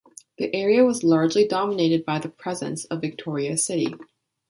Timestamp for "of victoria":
2.85-3.55